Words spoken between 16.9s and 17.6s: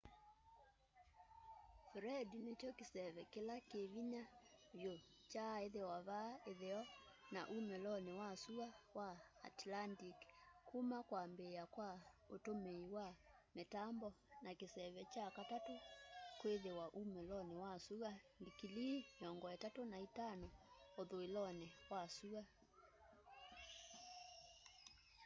ũmĩlonĩ